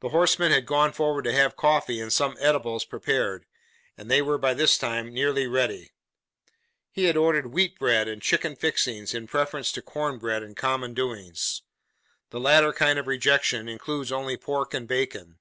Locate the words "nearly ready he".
5.14-7.04